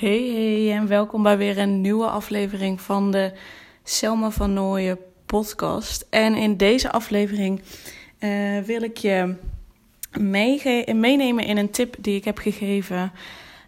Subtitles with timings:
[0.00, 3.32] Hey hey en welkom bij weer een nieuwe aflevering van de
[3.84, 6.06] Selma van Nooijen podcast.
[6.10, 7.62] En in deze aflevering
[8.20, 9.34] uh, wil ik je
[10.92, 13.12] meenemen in een tip die ik heb gegeven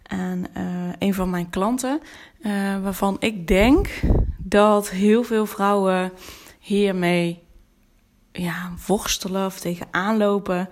[0.06, 0.64] aan uh,
[0.98, 2.00] een van mijn klanten.
[2.40, 3.88] Uh, waarvan ik denk
[4.38, 6.12] dat heel veel vrouwen
[6.58, 7.42] hiermee
[8.32, 10.68] ja, worstelen of tegenaan lopen.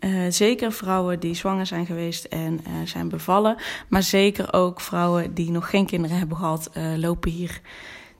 [0.00, 3.56] Uh, zeker vrouwen die zwanger zijn geweest en uh, zijn bevallen.
[3.88, 7.60] Maar zeker ook vrouwen die nog geen kinderen hebben gehad, uh, lopen hier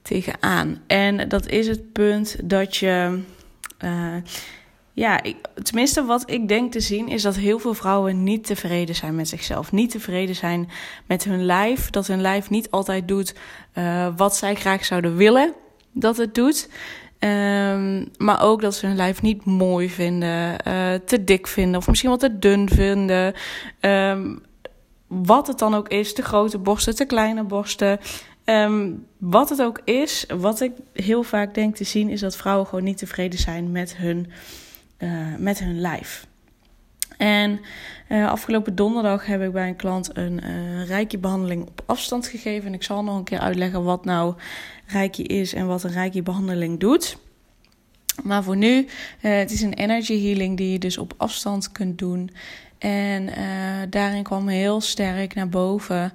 [0.02, 0.83] tegenaan.
[0.87, 3.23] En dat is het punt dat je.
[4.93, 8.95] ja, ik, tenminste, wat ik denk te zien is dat heel veel vrouwen niet tevreden
[8.95, 9.73] zijn met zichzelf.
[9.73, 10.69] Niet tevreden zijn
[11.07, 11.91] met hun lijf.
[11.91, 13.35] Dat hun lijf niet altijd doet
[14.16, 15.55] wat zij graag zouden willen
[15.93, 16.69] dat het doet.
[17.19, 21.89] Um, maar ook dat ze hun lijf niet mooi vinden, uh, te dik vinden of
[21.89, 23.35] misschien wat te dun vinden.
[23.81, 24.43] Um,
[25.07, 27.99] wat het dan ook is, te grote borsten, te kleine borsten.
[28.45, 32.66] Um, wat het ook is, wat ik heel vaak denk te zien, is dat vrouwen
[32.66, 34.30] gewoon niet tevreden zijn met hun,
[34.99, 36.27] uh, met hun lijf.
[37.19, 37.61] En
[38.09, 42.66] uh, afgelopen donderdag heb ik bij een klant een uh, rijke behandeling op afstand gegeven.
[42.66, 44.35] En ik zal nog een keer uitleggen wat nou
[44.87, 47.19] Reiki is en wat een Reiki behandeling doet.
[48.23, 51.99] Maar voor nu, uh, het is een energy healing die je dus op afstand kunt
[51.99, 52.30] doen.
[52.79, 53.29] En
[53.91, 56.13] daarin kwam heel sterk naar boven.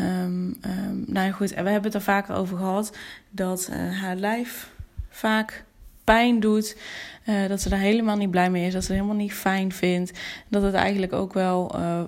[0.00, 2.96] Um, um, nou goed, we hebben het er vaker over gehad
[3.30, 4.70] dat haar lijf
[5.08, 5.64] vaak
[6.08, 6.76] pijn doet.
[7.24, 8.72] Uh, dat ze daar helemaal niet blij mee is.
[8.72, 10.12] Dat ze het helemaal niet fijn vindt.
[10.48, 12.00] Dat het eigenlijk ook wel uh,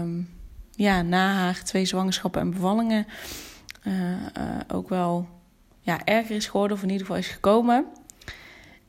[0.00, 0.28] um,
[0.70, 3.06] ja, na haar twee zwangerschappen en bevallingen
[3.86, 3.92] uh,
[4.68, 5.28] ook wel
[5.80, 6.76] ja, erger is geworden.
[6.76, 7.84] Of in ieder geval is gekomen.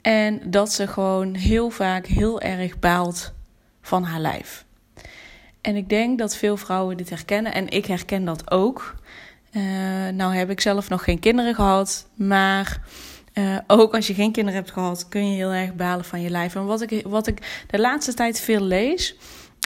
[0.02, 3.34] En dat ze gewoon heel vaak heel erg baalt
[3.81, 4.66] van haar lijf.
[5.61, 7.53] En ik denk dat veel vrouwen dit herkennen.
[7.53, 8.95] En ik herken dat ook.
[10.14, 12.08] nou heb ik zelf nog geen kinderen gehad.
[12.16, 12.81] Maar
[13.33, 16.29] uh, ook als je geen kinderen hebt gehad, kun je heel erg balen van je
[16.29, 16.55] lijf.
[16.55, 19.16] En wat ik, wat ik de laatste tijd veel lees,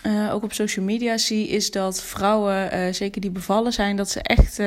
[0.05, 4.09] uh, ook op social media zie, is dat vrouwen, uh, zeker die bevallen zijn, dat
[4.09, 4.57] ze echt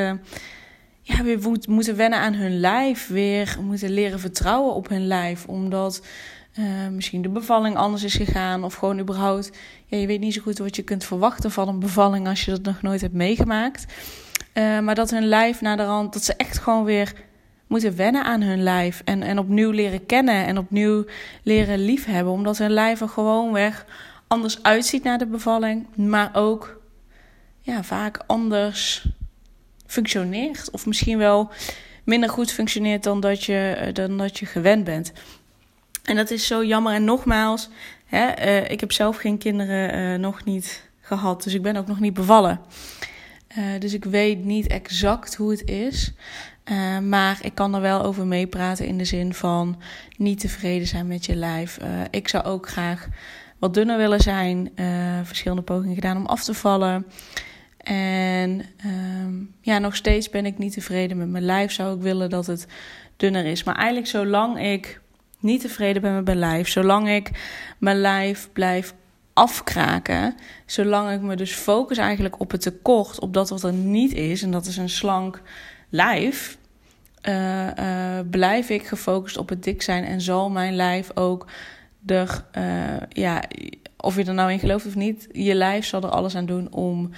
[1.03, 3.09] ja, weer moeten wennen aan hun lijf.
[3.09, 5.47] Weer moeten leren vertrouwen op hun lijf.
[5.47, 6.03] Omdat
[6.93, 8.65] misschien de bevalling anders is gegaan.
[8.65, 9.51] Of gewoon überhaupt,
[9.87, 12.51] ja, je weet niet zo goed wat je kunt verwachten van een bevalling als je
[12.51, 13.85] dat nog nooit hebt meegemaakt.
[14.55, 17.13] maar dat hun lijf naar de rand, dat ze echt gewoon weer
[17.71, 19.03] moeten wennen aan hun lijf.
[19.05, 21.05] En, en opnieuw leren kennen en opnieuw
[21.43, 22.33] leren liefhebben.
[22.33, 23.87] Omdat hun lijf er gewoonweg
[24.27, 25.87] anders uitziet na de bevalling.
[25.97, 26.81] Maar ook
[27.61, 29.09] ja, vaak anders
[29.87, 30.71] functioneert.
[30.71, 31.51] Of misschien wel
[32.05, 35.13] minder goed functioneert dan dat je, dan dat je gewend bent.
[36.05, 36.93] En dat is zo jammer.
[36.93, 37.69] En nogmaals,
[38.07, 41.43] hè, uh, ik heb zelf geen kinderen uh, nog niet gehad.
[41.43, 42.61] Dus ik ben ook nog niet bevallen.
[43.79, 46.13] Dus ik weet niet exact hoe het is.
[46.71, 49.83] Uh, maar ik kan er wel over meepraten in de zin van
[50.17, 51.79] niet tevreden zijn met je lijf.
[51.83, 53.09] Uh, ik zou ook graag
[53.59, 54.71] wat dunner willen zijn.
[54.77, 57.07] Uh, verschillende pogingen gedaan om af te vallen.
[57.79, 61.73] En ehm, ja, nog steeds ben ik niet tevreden met mijn lijf.
[61.73, 62.67] Zou ik willen dat het
[63.17, 63.65] dunner is.
[63.65, 65.01] Maar eigenlijk zolang ik
[65.41, 67.31] niet tevreden ben met mijn lijf, zolang ik
[67.79, 68.95] mijn lijf blijf
[69.33, 70.35] afkraken,
[70.67, 74.43] zolang ik me dus focus eigenlijk op het tekort, op dat wat er niet is,
[74.43, 75.43] en dat is een slank
[75.89, 76.59] lijf,
[77.29, 81.47] uh, uh, blijf ik gefocust op het dik zijn en zal mijn lijf ook
[82.07, 83.43] er, uh, ja,
[83.97, 86.73] of je er nou in gelooft of niet, je lijf zal er alles aan doen
[86.73, 87.11] om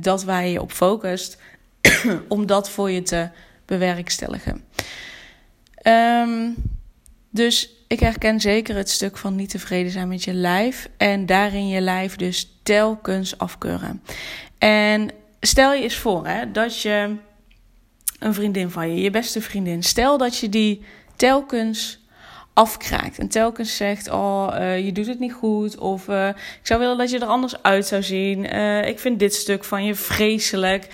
[0.00, 1.40] dat waar je op focust,
[2.28, 3.28] om dat voor je te
[3.64, 4.64] bewerkstelligen.
[5.82, 6.54] Um,
[7.30, 11.68] dus ik herken zeker het stuk van niet tevreden zijn met je lijf en daarin
[11.68, 14.02] je lijf dus telkens afkeuren.
[14.58, 15.10] En
[15.40, 17.16] stel je eens voor hè, dat je
[18.18, 19.82] een vriendin van je, je beste vriendin.
[19.82, 20.82] Stel dat je die
[21.16, 22.00] telkens
[22.52, 25.78] afkraakt en telkens zegt: Oh, uh, je doet het niet goed.
[25.78, 28.54] Of uh, ik zou willen dat je er anders uit zou zien.
[28.54, 30.86] Uh, ik vind dit stuk van je vreselijk.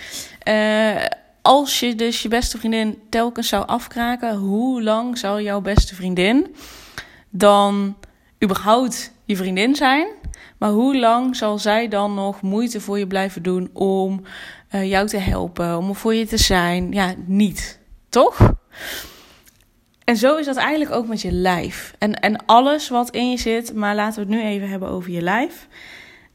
[1.41, 6.55] als je dus je beste vriendin telkens zou afkraken, hoe lang zou jouw beste vriendin
[7.29, 7.95] dan
[8.43, 10.07] überhaupt je vriendin zijn?
[10.57, 14.21] Maar hoe lang zal zij dan nog moeite voor je blijven doen om
[14.75, 16.91] uh, jou te helpen, om er voor je te zijn?
[16.91, 17.79] Ja, niet.
[18.09, 18.53] Toch?
[20.03, 21.95] En zo is dat eigenlijk ook met je lijf.
[21.99, 25.11] En, en alles wat in je zit, maar laten we het nu even hebben over
[25.11, 25.67] je lijf.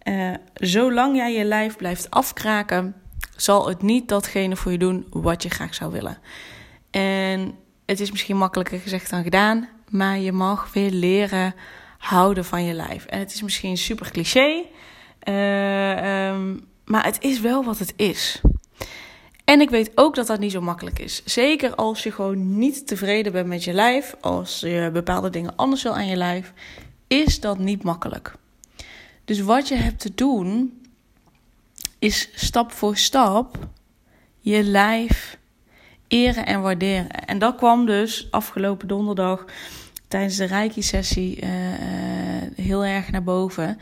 [0.04, 2.94] Uh, zolang jij je lijf blijft afkraken,
[3.36, 6.18] zal het niet datgene voor je doen wat je graag zou willen.
[6.90, 7.54] En
[7.86, 11.54] het is misschien makkelijker gezegd dan gedaan, maar je mag weer leren
[11.98, 13.06] houden van je lijf.
[13.06, 14.64] En het is misschien super cliché,
[15.28, 16.54] uh,
[16.90, 18.40] maar het is wel wat het is.
[19.44, 21.22] En ik weet ook dat dat niet zo makkelijk is.
[21.24, 25.82] Zeker als je gewoon niet tevreden bent met je lijf, als je bepaalde dingen anders
[25.82, 26.52] wil aan je lijf,
[27.06, 28.34] is dat niet makkelijk.
[29.24, 30.80] Dus wat je hebt te doen,
[31.98, 33.68] is stap voor stap
[34.40, 35.38] je lijf
[36.08, 37.10] eren en waarderen.
[37.10, 39.44] En dat kwam dus afgelopen donderdag
[40.08, 41.48] tijdens de Reiki-sessie uh,
[42.54, 43.78] heel erg naar boven.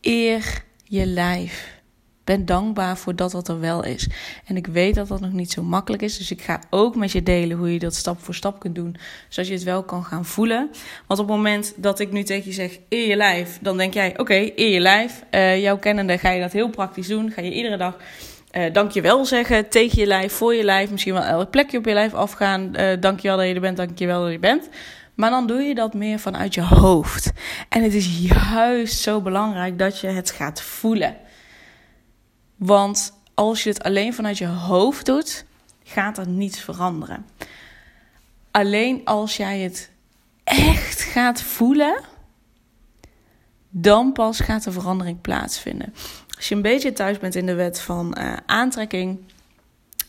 [0.00, 1.81] Eer je lijf.
[2.24, 4.08] Ben dankbaar voor dat wat er wel is.
[4.44, 6.18] En ik weet dat dat nog niet zo makkelijk is.
[6.18, 8.96] Dus ik ga ook met je delen hoe je dat stap voor stap kunt doen.
[9.28, 10.70] Zodat je het wel kan gaan voelen.
[11.06, 13.58] Want op het moment dat ik nu tegen je zeg: eer je lijf.
[13.60, 15.24] Dan denk jij: oké, eer je lijf.
[15.30, 17.30] Uh, jouw kennende ga je dat heel praktisch doen.
[17.30, 17.96] Ga je iedere dag
[18.52, 20.90] uh, dankjewel zeggen tegen je lijf, voor je lijf.
[20.90, 22.72] Misschien wel elk plekje op je lijf afgaan.
[22.76, 24.68] Uh, dankjewel dat je er bent, dankjewel dat je bent.
[25.14, 27.32] Maar dan doe je dat meer vanuit je hoofd.
[27.68, 31.16] En het is juist zo belangrijk dat je het gaat voelen.
[32.64, 35.44] Want als je het alleen vanuit je hoofd doet,
[35.84, 37.26] gaat er niets veranderen.
[38.50, 39.90] Alleen als jij het
[40.44, 42.00] echt gaat voelen,
[43.70, 45.94] dan pas gaat de verandering plaatsvinden.
[46.36, 49.18] Als je een beetje thuis bent in de wet van uh, aantrekking,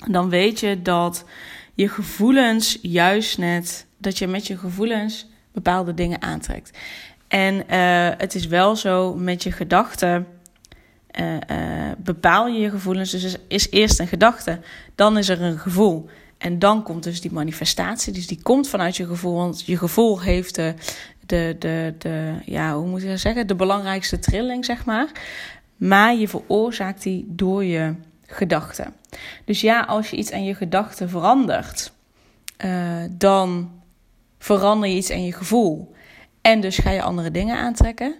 [0.08, 1.26] dan weet je dat
[1.74, 6.78] je gevoelens juist net, dat je met je gevoelens bepaalde dingen aantrekt.
[7.28, 10.28] En uh, het is wel zo met je gedachten.
[11.22, 11.38] Uh,
[11.98, 13.12] bepaal je je gevoelens.
[13.12, 14.60] Dus er is eerst een gedachte,
[14.96, 16.10] dan is er een gevoel.
[16.38, 18.14] En dan komt dus die manifestatie.
[18.14, 19.36] Dus die komt vanuit je gevoel.
[19.36, 20.74] Want je gevoel heeft de,
[21.26, 23.48] de, de, de ja, hoe moet je dat zeggen?
[23.48, 25.12] De belangrijkste trilling, zeg maar
[25.84, 27.96] maar je veroorzaakt die door je
[28.26, 28.94] gedachten.
[29.46, 31.92] Dus ja, als je iets aan je gedachten verandert,
[32.66, 33.72] uh, dan
[34.40, 35.94] verander je iets aan je gevoel.
[36.42, 38.16] En dus ga je andere dingen aantrekken.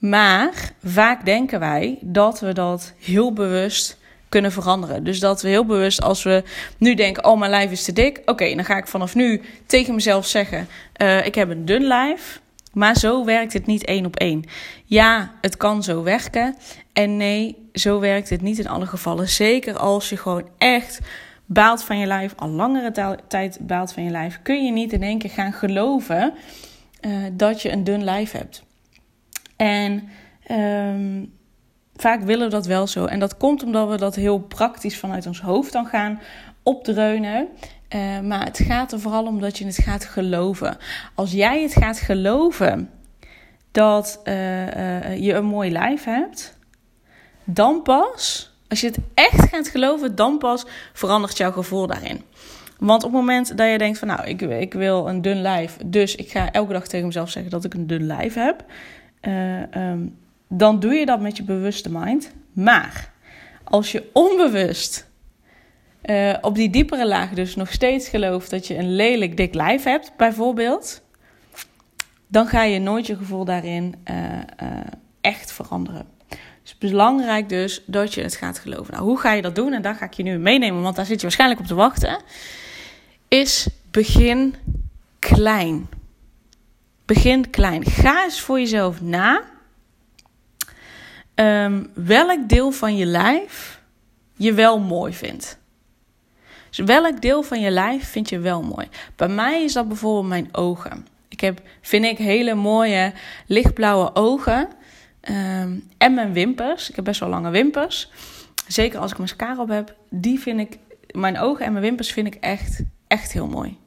[0.00, 3.98] Maar vaak denken wij dat we dat heel bewust
[4.28, 5.04] kunnen veranderen.
[5.04, 6.42] Dus dat we heel bewust, als we
[6.78, 8.22] nu denken: Oh, mijn lijf is te dik.
[8.24, 10.68] Oké, dan ga ik vanaf nu tegen mezelf zeggen:
[11.02, 12.40] uh, Ik heb een dun lijf.
[12.72, 14.44] Maar zo werkt het niet één op één.
[14.84, 16.56] Ja, het kan zo werken.
[16.92, 19.28] En nee, zo werkt het niet in alle gevallen.
[19.28, 20.98] Zeker als je gewoon echt
[21.46, 25.02] baalt van je lijf, al langere tijd baalt van je lijf, kun je niet in
[25.02, 26.32] één keer gaan geloven
[27.00, 28.62] uh, dat je een dun lijf hebt.
[29.60, 30.08] En
[30.50, 31.32] um,
[31.96, 33.04] vaak willen we dat wel zo.
[33.04, 36.20] En dat komt omdat we dat heel praktisch vanuit ons hoofd dan gaan
[36.62, 37.48] opdreunen.
[37.94, 40.76] Uh, maar het gaat er vooral om dat je het gaat geloven.
[41.14, 42.90] Als jij het gaat geloven
[43.70, 46.58] dat uh, uh, je een mooi lijf hebt,
[47.44, 52.22] dan pas, als je het echt gaat geloven, dan pas verandert jouw gevoel daarin.
[52.78, 55.76] Want op het moment dat je denkt van nou, ik, ik wil een dun lijf,
[55.86, 58.64] dus ik ga elke dag tegen mezelf zeggen dat ik een dun lijf heb,
[59.20, 60.18] um,
[60.48, 62.32] dan doe je dat met je bewuste mind.
[62.52, 63.12] Maar
[63.64, 65.08] als je onbewust
[66.04, 69.82] uh, op die diepere laag dus nog steeds gelooft dat je een lelijk dik lijf
[69.82, 71.02] hebt, bijvoorbeeld,
[72.26, 74.16] dan ga je nooit je gevoel daarin uh,
[75.20, 76.06] echt veranderen.
[76.28, 78.92] Het is belangrijk dus dat je het gaat geloven.
[78.94, 79.72] Nou, hoe ga je dat doen?
[79.72, 82.22] En daar ga ik je nu meenemen, want daar zit je waarschijnlijk op te wachten.
[83.28, 84.54] Is begin
[85.18, 85.88] klein.
[87.10, 87.84] Begin klein.
[87.84, 89.42] Ga eens voor jezelf na.
[91.34, 93.80] Um, welk deel van je lijf
[94.36, 95.58] je wel mooi vindt.
[96.68, 98.88] Dus welk deel van je lijf vind je wel mooi?
[99.16, 101.06] Bij mij is dat bijvoorbeeld mijn ogen.
[101.28, 103.12] Ik heb, vind ik, hele mooie
[103.46, 104.68] lichtblauwe ogen.
[105.30, 106.88] Um, en mijn wimpers.
[106.88, 108.10] Ik heb best wel lange wimpers.
[108.68, 109.94] Zeker als ik mascara op heb.
[110.10, 110.78] Die vind ik,
[111.10, 113.78] mijn ogen en mijn wimpers vind ik echt, echt heel mooi.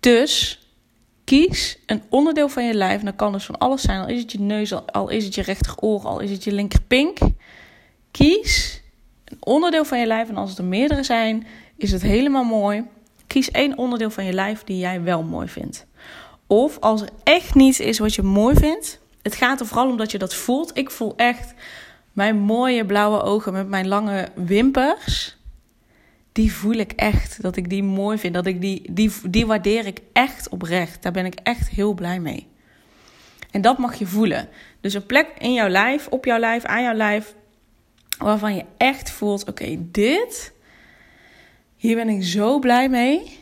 [0.00, 0.60] Dus
[1.26, 2.98] kies een onderdeel van je lijf.
[2.98, 4.00] En dat kan dus van alles zijn.
[4.00, 7.18] Al is het je neus, al is het je rechteroor, al is het je linkerpink.
[8.10, 8.82] Kies
[9.24, 10.28] een onderdeel van je lijf.
[10.28, 12.84] En als het er meerdere zijn, is het helemaal mooi.
[13.26, 15.86] Kies één onderdeel van je lijf die jij wel mooi vindt.
[16.46, 19.00] Of als er echt niets is wat je mooi vindt.
[19.22, 20.76] Het gaat er vooral om dat je dat voelt.
[20.76, 21.54] Ik voel echt
[22.12, 25.35] mijn mooie blauwe ogen met mijn lange wimpers.
[26.36, 27.42] Die voel ik echt.
[27.42, 28.34] Dat ik die mooi vind.
[28.34, 31.02] Dat ik die, die, die waardeer ik echt oprecht.
[31.02, 32.46] Daar ben ik echt heel blij mee.
[33.50, 34.48] En dat mag je voelen.
[34.80, 37.34] Dus een plek in jouw lijf, op jouw lijf, aan jouw lijf,
[38.18, 40.52] waarvan je echt voelt: oké, dit,
[41.76, 43.38] hier ben ik zo blij mee.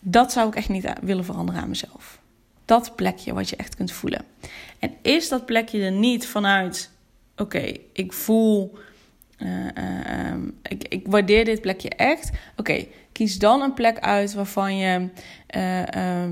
[0.00, 2.20] Dat zou ik echt niet willen veranderen aan mezelf.
[2.64, 4.24] Dat plekje wat je echt kunt voelen.
[4.78, 6.90] En is dat plekje er niet vanuit:
[7.36, 8.78] oké, ik voel.
[9.42, 12.30] Uh, uh, ik, ik, waardeer dit plekje echt.
[12.56, 15.08] Oké, kies dan een plek uit waarvan je
[15.56, 16.24] uh,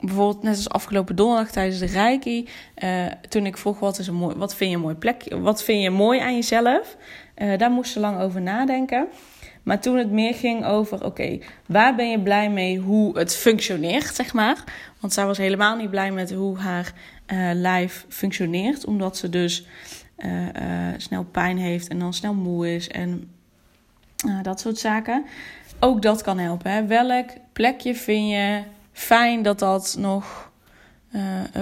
[0.00, 2.48] bijvoorbeeld net als afgelopen donderdag tijdens de Reiki,
[3.28, 5.82] toen ik vroeg wat, is een mooi, wat vind je een mooi plekje, wat vind
[5.82, 6.96] je mooi aan jezelf,
[7.34, 9.06] daar moest ze lang over nadenken.
[9.62, 14.14] Maar toen het meer ging over, oké, waar ben je blij mee hoe het functioneert,
[14.14, 14.64] zeg maar.
[15.00, 16.92] Want zij was helemaal niet blij met hoe haar
[17.54, 19.66] lijf functioneert, omdat ze dus
[20.96, 23.30] snel pijn heeft en dan snel moe is en
[24.42, 25.24] dat soort zaken.
[25.80, 26.70] Ook dat kan helpen.
[26.70, 26.86] Hè?
[26.86, 30.50] Welk plekje vind je fijn dat dat nog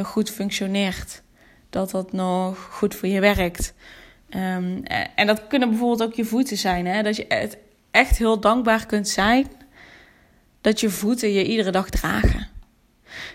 [0.02, 1.23] goed functioneert.
[1.70, 3.75] Dat dat nog goed voor je werkt.
[4.30, 4.82] Um,
[5.14, 6.87] en dat kunnen bijvoorbeeld ook je voeten zijn.
[6.87, 7.02] Hè?
[7.02, 7.56] Dat je
[7.90, 9.46] echt heel dankbaar kunt zijn
[10.61, 12.43] dat je voeten je iedere dag dragen.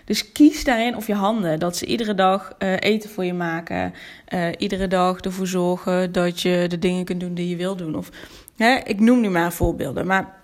[0.04, 3.94] Dus kies daarin of je handen, dat ze iedere dag uh, eten voor je maken.
[4.28, 7.94] Uh, iedere dag ervoor zorgen dat je de dingen kunt doen die je wil doen.
[7.96, 8.10] Of
[8.56, 10.06] hè, ik noem nu maar voorbeelden.
[10.06, 10.36] Maar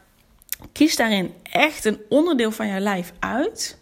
[0.72, 3.78] kies daarin echt een onderdeel van je lijf uit.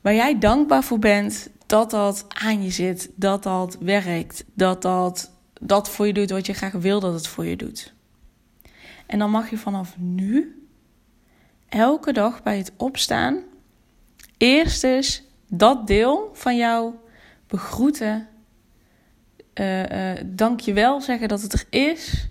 [0.00, 5.30] Waar jij dankbaar voor bent dat dat aan je zit, dat dat werkt, dat dat,
[5.60, 7.94] dat voor je doet wat je graag wil dat het voor je doet.
[9.06, 10.66] En dan mag je vanaf nu,
[11.68, 13.42] elke dag bij het opstaan,
[14.36, 16.94] eerst eens dat deel van jou
[17.46, 18.28] begroeten.
[19.54, 22.28] Uh, uh, dank je wel zeggen dat het er is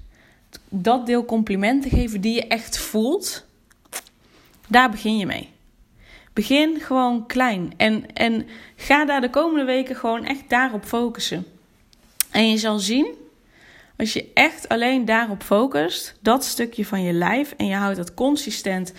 [0.69, 3.45] dat deel complimenten geven die je echt voelt,
[4.67, 5.53] daar begin je mee.
[6.33, 11.45] Begin gewoon klein en, en ga daar de komende weken gewoon echt daarop focussen.
[12.31, 13.07] En je zal zien,
[13.97, 18.13] als je echt alleen daarop focust, dat stukje van je lijf, en je houdt dat
[18.13, 18.93] consistent,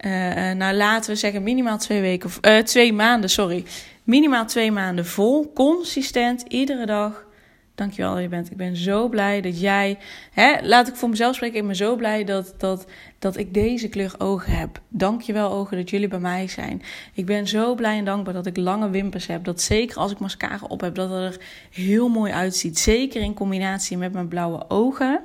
[0.00, 3.64] uh, nou laten we zeggen minimaal twee weken, uh, twee maanden, sorry,
[4.04, 7.26] minimaal twee maanden vol, consistent, iedere dag
[7.76, 8.50] Dankjewel je bent.
[8.50, 9.98] Ik ben zo blij dat jij.
[10.32, 11.58] Hè, laat ik voor mezelf spreken.
[11.58, 12.86] Ik ben zo blij dat, dat,
[13.18, 14.80] dat ik deze kleur ogen heb.
[14.88, 16.82] Dankjewel, ogen, dat jullie bij mij zijn.
[17.12, 19.44] Ik ben zo blij en dankbaar dat ik lange wimpers heb.
[19.44, 22.78] Dat zeker als ik mascara op heb, dat het er heel mooi uitziet.
[22.78, 25.22] Zeker in combinatie met mijn blauwe ogen.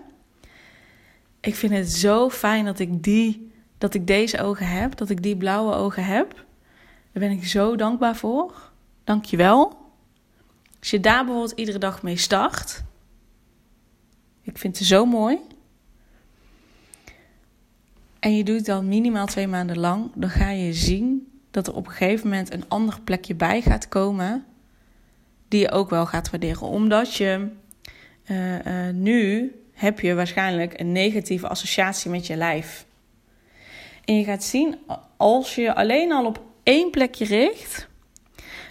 [1.42, 3.51] Ik vind het zo fijn dat ik, die,
[3.82, 4.98] dat ik deze ogen heb.
[4.98, 6.34] Dat ik die blauwe ogen heb.
[7.12, 8.72] Daar ben ik zo dankbaar voor.
[9.04, 9.78] Dankjewel.
[10.80, 12.84] Als je daar bijvoorbeeld iedere dag mee start.
[14.42, 15.38] Ik vind het zo mooi.
[18.20, 20.12] En je doet dan minimaal twee maanden lang.
[20.16, 23.88] Dan ga je zien dat er op een gegeven moment een ander plekje bij gaat
[23.88, 24.46] komen.
[25.48, 26.68] Die je ook wel gaat waarderen.
[26.68, 27.48] Omdat je
[28.26, 32.86] uh, uh, nu heb je waarschijnlijk een negatieve associatie met je lijf.
[34.12, 34.78] En je gaat zien,
[35.18, 37.88] als je alleen al op één plekje richt,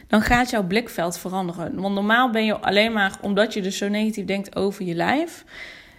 [0.09, 1.80] dan gaat jouw blikveld veranderen.
[1.80, 5.44] Want normaal ben je alleen maar, omdat je dus zo negatief denkt over je lijf,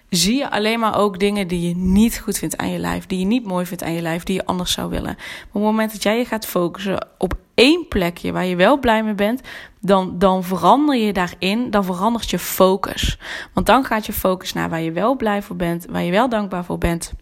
[0.09, 3.19] zie je alleen maar ook dingen die je niet goed vindt aan je lijf, die
[3.19, 5.15] je niet mooi vindt aan je lijf, die je anders zou willen.
[5.15, 8.79] Maar op het moment dat jij je gaat focussen op één plekje waar je wel
[8.79, 9.41] blij mee bent,
[9.79, 13.17] dan, dan verander je daarin, dan verandert je focus.
[13.53, 16.29] Want dan gaat je focus naar waar je wel blij voor bent, waar je wel
[16.29, 17.13] dankbaar voor bent.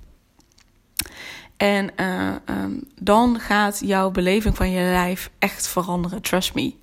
[1.59, 6.21] En uh, um, dan gaat jouw beleving van je lijf echt veranderen.
[6.21, 6.75] Trust me.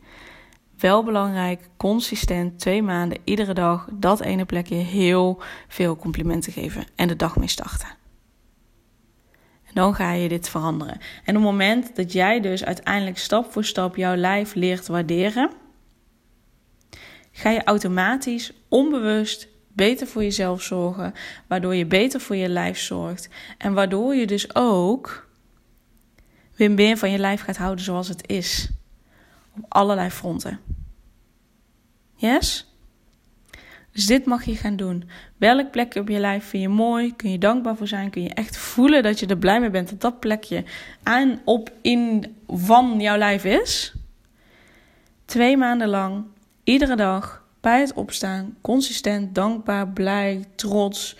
[0.78, 7.08] Wel belangrijk, consistent, twee maanden, iedere dag, dat ene plekje heel veel complimenten geven en
[7.08, 7.88] de dag mee starten.
[9.64, 10.98] En dan ga je dit veranderen.
[11.24, 15.50] En op het moment dat jij dus uiteindelijk stap voor stap jouw lijf leert waarderen,
[17.32, 21.14] ga je automatisch onbewust beter voor jezelf zorgen,
[21.46, 23.28] waardoor je beter voor je lijf zorgt
[23.58, 25.28] en waardoor je dus ook
[26.56, 28.68] weer meer van je lijf gaat houden zoals het is.
[29.56, 30.60] Op allerlei fronten.
[32.14, 32.70] Yes?
[33.92, 35.08] Dus dit mag je gaan doen.
[35.36, 37.16] Welk plekje op je lijf vind je mooi?
[37.16, 38.10] Kun je dankbaar voor zijn?
[38.10, 40.64] Kun je echt voelen dat je er blij mee bent dat dat plekje
[41.02, 43.94] aan, op, in, van jouw lijf is?
[45.24, 46.24] Twee maanden lang,
[46.64, 51.16] iedere dag, bij het opstaan, consistent, dankbaar, blij, trots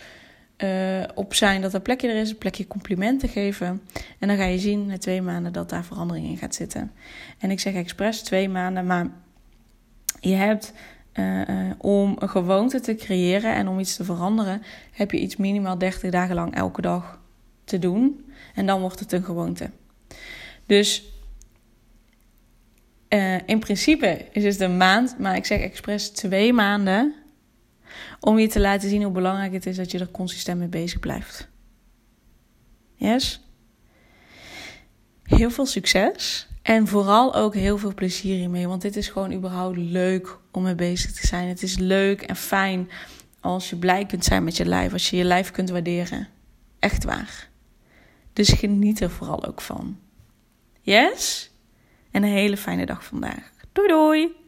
[0.59, 3.83] uh, op zijn dat er plekje er is, een plekje complimenten geven.
[4.19, 6.93] En dan ga je zien na twee maanden dat daar verandering in gaat zitten.
[7.38, 9.07] En ik zeg expres twee maanden, maar
[10.21, 10.73] je hebt
[11.15, 14.62] uh, om een gewoonte te creëren en om iets te veranderen,
[14.93, 17.21] heb je iets minimaal 30 dagen lang elke dag
[17.65, 18.25] te doen.
[18.55, 19.71] En dan wordt het een gewoonte.
[20.67, 21.15] Dus
[23.16, 27.14] uh, in principe is het een maand, maar ik zeg expres twee maanden.
[28.20, 31.00] Om je te laten zien hoe belangrijk het is dat je er consistent mee bezig
[31.00, 31.49] blijft.
[32.94, 33.40] Yes?
[35.23, 36.49] Heel veel succes.
[36.62, 38.68] En vooral ook heel veel plezier hiermee.
[38.68, 41.49] Want dit is gewoon überhaupt leuk om mee bezig te zijn.
[41.49, 42.90] Het is leuk en fijn
[43.40, 44.92] als je blij kunt zijn met je lijf.
[44.92, 46.28] Als je je lijf kunt waarderen.
[46.78, 47.49] Echt waar.
[48.32, 49.99] Dus geniet er vooral ook van.
[50.80, 51.50] Yes?
[52.16, 53.50] En een hele fijne dag vandaag.
[53.73, 54.46] Doei doei!